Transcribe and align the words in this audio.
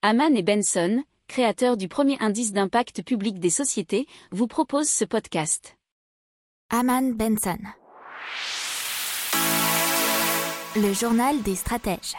Haman 0.00 0.36
et 0.36 0.44
Benson, 0.44 1.02
créateurs 1.26 1.76
du 1.76 1.88
premier 1.88 2.16
indice 2.20 2.52
d'impact 2.52 3.02
public 3.02 3.40
des 3.40 3.50
sociétés, 3.50 4.06
vous 4.30 4.46
proposent 4.46 4.88
ce 4.88 5.04
podcast. 5.04 5.76
Haman 6.70 7.14
Benson. 7.14 7.58
Le 10.76 10.92
journal 10.92 11.42
des 11.42 11.56
stratèges. 11.56 12.14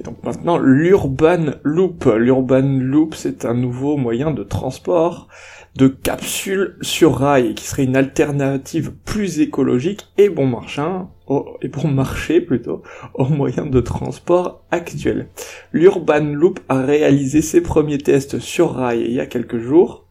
Et 0.00 0.04
donc 0.04 0.24
maintenant, 0.24 0.56
l'Urban 0.56 1.52
Loop. 1.64 2.06
L'Urban 2.16 2.78
Loop, 2.80 3.14
c'est 3.14 3.44
un 3.44 3.52
nouveau 3.52 3.98
moyen 3.98 4.30
de 4.30 4.42
transport 4.42 5.28
de 5.76 5.88
capsules 5.88 6.78
sur 6.80 7.16
rail, 7.16 7.54
qui 7.54 7.66
serait 7.66 7.84
une 7.84 7.96
alternative 7.96 8.94
plus 9.04 9.40
écologique 9.40 10.06
et 10.16 10.30
bon 10.30 10.46
marchand, 10.46 11.14
et 11.62 11.68
bon 11.68 11.88
marché 11.88 12.40
plutôt, 12.40 12.82
aux 13.14 13.26
moyens 13.26 13.70
de 13.70 13.80
transport 13.80 14.62
actuels. 14.70 15.28
L'Urban 15.72 16.32
Loop 16.32 16.60
a 16.68 16.82
réalisé 16.82 17.42
ses 17.42 17.60
premiers 17.60 17.98
tests 17.98 18.38
sur 18.38 18.74
rail 18.74 19.00
il 19.00 19.12
y 19.12 19.20
a 19.20 19.26
quelques 19.26 19.58
jours, 19.58 20.06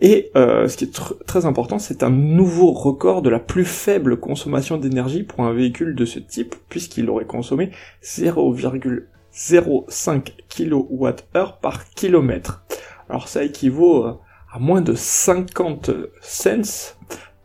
et 0.00 0.30
euh, 0.36 0.66
ce 0.66 0.76
qui 0.76 0.84
est 0.84 1.00
très 1.26 1.46
important, 1.46 1.78
c'est 1.78 2.02
un 2.02 2.10
nouveau 2.10 2.72
record 2.72 3.22
de 3.22 3.30
la 3.30 3.38
plus 3.38 3.64
faible 3.64 4.18
consommation 4.18 4.76
d'énergie 4.76 5.22
pour 5.22 5.44
un 5.44 5.52
véhicule 5.52 5.94
de 5.94 6.04
ce 6.04 6.18
type, 6.18 6.56
puisqu'il 6.68 7.08
aurait 7.08 7.24
consommé 7.24 7.70
0,05 8.02 10.32
kWh 10.48 11.12
par 11.60 11.88
kilomètre. 11.90 12.64
Alors 13.08 13.28
ça 13.28 13.44
équivaut 13.44 14.18
à 14.52 14.58
moins 14.58 14.80
de 14.80 14.94
50 14.94 15.92
cents 16.20 16.96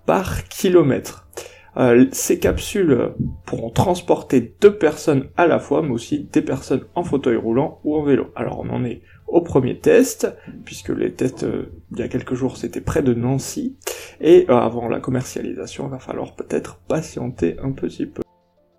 par 0.07 0.47
kilomètre. 0.47 1.26
Euh, 1.77 2.07
ces 2.11 2.39
capsules 2.39 3.13
pourront 3.45 3.69
transporter 3.69 4.55
deux 4.61 4.75
personnes 4.77 5.29
à 5.37 5.45
la 5.45 5.59
fois, 5.59 5.81
mais 5.83 5.91
aussi 5.91 6.23
des 6.31 6.41
personnes 6.41 6.85
en 6.95 7.03
fauteuil 7.03 7.35
roulant 7.35 7.79
ou 7.83 7.95
en 7.95 8.03
vélo. 8.03 8.31
Alors 8.35 8.59
on 8.59 8.69
en 8.69 8.83
est 8.83 9.01
au 9.27 9.41
premier 9.41 9.77
test, 9.77 10.33
puisque 10.65 10.89
les 10.89 11.13
tests 11.13 11.43
euh, 11.43 11.71
il 11.91 11.99
y 11.99 12.01
a 12.01 12.07
quelques 12.07 12.33
jours 12.33 12.57
c'était 12.57 12.81
près 12.81 13.03
de 13.03 13.13
Nancy, 13.13 13.77
et 14.21 14.45
euh, 14.49 14.55
avant 14.55 14.87
la 14.87 14.99
commercialisation 14.99 15.85
il 15.87 15.91
va 15.91 15.99
falloir 15.99 16.35
peut-être 16.35 16.79
patienter 16.87 17.57
un 17.61 17.71
petit 17.71 18.05
peu. 18.05 18.23